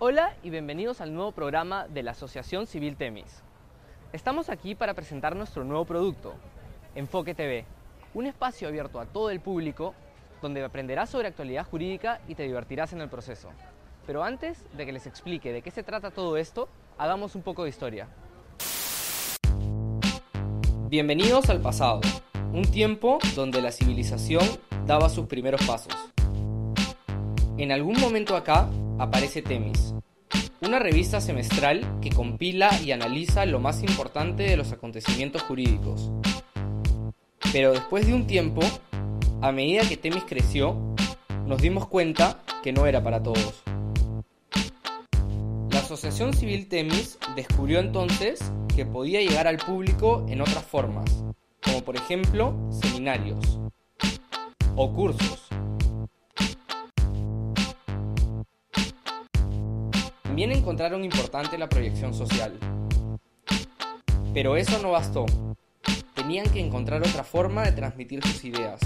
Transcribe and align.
Hola 0.00 0.36
y 0.44 0.50
bienvenidos 0.50 1.00
al 1.00 1.12
nuevo 1.12 1.32
programa 1.32 1.88
de 1.88 2.04
la 2.04 2.12
Asociación 2.12 2.68
Civil 2.68 2.94
Temis. 2.94 3.42
Estamos 4.12 4.48
aquí 4.48 4.76
para 4.76 4.94
presentar 4.94 5.34
nuestro 5.34 5.64
nuevo 5.64 5.84
producto, 5.86 6.34
Enfoque 6.94 7.34
TV, 7.34 7.64
un 8.14 8.26
espacio 8.26 8.68
abierto 8.68 9.00
a 9.00 9.06
todo 9.06 9.30
el 9.30 9.40
público 9.40 9.96
donde 10.40 10.62
aprenderás 10.62 11.10
sobre 11.10 11.26
actualidad 11.26 11.66
jurídica 11.66 12.20
y 12.28 12.36
te 12.36 12.44
divertirás 12.44 12.92
en 12.92 13.00
el 13.00 13.08
proceso. 13.08 13.48
Pero 14.06 14.22
antes 14.22 14.64
de 14.76 14.86
que 14.86 14.92
les 14.92 15.08
explique 15.08 15.52
de 15.52 15.62
qué 15.62 15.72
se 15.72 15.82
trata 15.82 16.12
todo 16.12 16.36
esto, 16.36 16.68
hagamos 16.96 17.34
un 17.34 17.42
poco 17.42 17.64
de 17.64 17.70
historia. 17.70 18.06
Bienvenidos 20.88 21.50
al 21.50 21.60
pasado, 21.60 22.02
un 22.52 22.62
tiempo 22.62 23.18
donde 23.34 23.60
la 23.60 23.72
civilización 23.72 24.44
daba 24.86 25.08
sus 25.08 25.26
primeros 25.26 25.66
pasos. 25.66 25.92
En 27.56 27.72
algún 27.72 28.00
momento 28.00 28.36
acá 28.36 28.70
aparece 28.98 29.42
Temis, 29.42 29.94
una 30.60 30.78
revista 30.78 31.20
semestral 31.20 31.98
que 32.00 32.10
compila 32.10 32.70
y 32.82 32.92
analiza 32.92 33.46
lo 33.46 33.60
más 33.60 33.82
importante 33.82 34.42
de 34.42 34.56
los 34.56 34.72
acontecimientos 34.72 35.42
jurídicos. 35.42 36.10
Pero 37.52 37.72
después 37.72 38.06
de 38.06 38.14
un 38.14 38.26
tiempo, 38.26 38.60
a 39.40 39.52
medida 39.52 39.88
que 39.88 39.96
Temis 39.96 40.24
creció, 40.24 40.76
nos 41.46 41.62
dimos 41.62 41.86
cuenta 41.86 42.42
que 42.62 42.72
no 42.72 42.86
era 42.86 43.02
para 43.02 43.22
todos. 43.22 43.62
La 45.70 45.78
Asociación 45.78 46.34
Civil 46.34 46.68
Temis 46.68 47.18
descubrió 47.36 47.78
entonces 47.78 48.52
que 48.74 48.84
podía 48.84 49.20
llegar 49.20 49.46
al 49.46 49.58
público 49.58 50.26
en 50.28 50.40
otras 50.40 50.64
formas, 50.64 51.24
como 51.62 51.82
por 51.82 51.96
ejemplo 51.96 52.54
seminarios 52.70 53.58
o 54.76 54.92
cursos. 54.92 55.47
También 60.38 60.56
encontraron 60.56 61.02
importante 61.02 61.58
la 61.58 61.68
proyección 61.68 62.14
social. 62.14 62.56
Pero 64.32 64.56
eso 64.56 64.80
no 64.80 64.92
bastó. 64.92 65.26
Tenían 66.14 66.48
que 66.50 66.60
encontrar 66.60 67.02
otra 67.02 67.24
forma 67.24 67.64
de 67.64 67.72
transmitir 67.72 68.24
sus 68.24 68.44
ideas, 68.44 68.78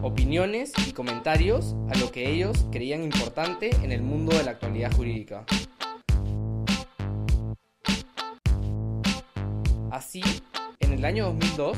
opiniones 0.00 0.72
y 0.86 0.92
comentarios 0.92 1.74
a 1.92 1.98
lo 1.98 2.12
que 2.12 2.30
ellos 2.30 2.66
creían 2.70 3.02
importante 3.02 3.70
en 3.82 3.90
el 3.90 4.02
mundo 4.02 4.32
de 4.36 4.44
la 4.44 4.52
actualidad 4.52 4.92
jurídica. 4.92 5.44
Así, 9.90 10.22
en 10.78 10.92
el 10.92 11.04
año 11.04 11.24
2002 11.24 11.76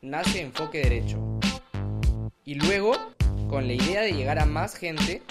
nace 0.00 0.40
Enfoque 0.40 0.78
Derecho. 0.78 1.38
Y 2.44 2.56
luego, 2.56 2.94
con 3.48 3.68
la 3.68 3.74
idea 3.74 4.00
de 4.00 4.12
llegar 4.12 4.40
a 4.40 4.44
más 4.44 4.74
gente 4.74 5.22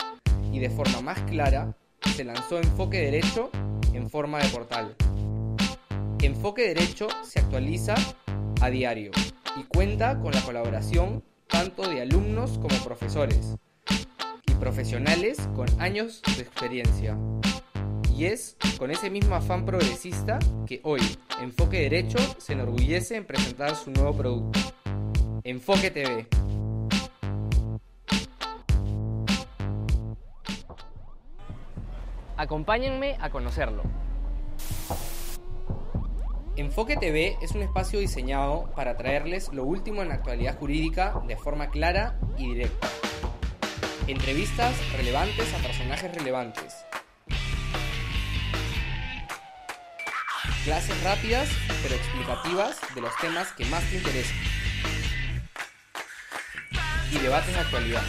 y 0.53 0.59
de 0.59 0.69
forma 0.69 1.01
más 1.01 1.19
clara, 1.23 1.75
se 2.17 2.23
lanzó 2.23 2.57
Enfoque 2.57 2.97
Derecho 2.97 3.51
en 3.93 4.09
forma 4.09 4.39
de 4.39 4.49
portal. 4.49 4.95
Enfoque 6.19 6.63
Derecho 6.63 7.07
se 7.23 7.37
actualiza 7.37 7.93
a 8.59 8.71
diario 8.71 9.11
y 9.55 9.61
cuenta 9.65 10.19
con 10.19 10.31
la 10.31 10.41
colaboración 10.41 11.23
tanto 11.45 11.87
de 11.87 12.01
alumnos 12.01 12.57
como 12.57 12.75
profesores 12.83 13.55
y 14.47 14.51
profesionales 14.53 15.47
con 15.55 15.67
años 15.79 16.23
de 16.35 16.41
experiencia. 16.41 17.15
Y 18.17 18.25
es 18.25 18.57
con 18.79 18.89
ese 18.89 19.11
mismo 19.11 19.35
afán 19.35 19.63
progresista 19.63 20.39
que 20.65 20.81
hoy 20.81 21.01
Enfoque 21.39 21.81
Derecho 21.81 22.17
se 22.39 22.53
enorgullece 22.53 23.15
en 23.15 23.25
presentar 23.25 23.75
su 23.75 23.91
nuevo 23.91 24.17
producto, 24.17 24.59
Enfoque 25.43 25.91
TV. 25.91 26.25
Acompáñenme 32.37 33.17
a 33.19 33.31
conocerlo. 33.31 33.81
Enfoque 36.55 36.95
TV 36.95 37.35
es 37.41 37.51
un 37.53 37.63
espacio 37.63 37.99
diseñado 37.99 38.71
para 38.75 38.95
traerles 38.95 39.51
lo 39.53 39.63
último 39.63 40.03
en 40.03 40.09
la 40.09 40.15
actualidad 40.15 40.57
jurídica 40.57 41.19
de 41.27 41.35
forma 41.35 41.69
clara 41.71 42.19
y 42.37 42.53
directa. 42.53 42.87
Entrevistas 44.05 44.75
relevantes 44.95 45.51
a 45.55 45.57
personajes 45.57 46.13
relevantes. 46.13 46.85
Clases 50.63 51.03
rápidas 51.03 51.49
pero 51.81 51.95
explicativas 51.95 52.79
de 52.93 53.01
los 53.01 53.15
temas 53.17 53.51
que 53.53 53.65
más 53.65 53.83
te 53.89 53.97
interesan. 53.97 54.37
Y 57.11 57.17
debates 57.17 57.53
de 57.53 57.59
actualidad. 57.59 58.03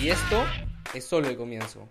Y 0.00 0.10
esto 0.10 0.44
es 0.94 1.04
solo 1.04 1.28
el 1.28 1.36
comienzo. 1.36 1.88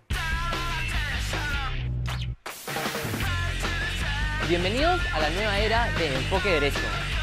Bienvenidos 4.48 4.98
a 5.12 5.20
la 5.20 5.28
nueva 5.28 5.58
era 5.58 5.92
de 5.98 6.14
Enfoque 6.14 6.48
Derecho. 6.48 6.80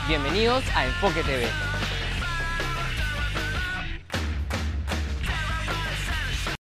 Bienvenidos 0.08 0.64
a 0.76 0.86
Enfoque 0.86 1.24
TV. 1.24 1.48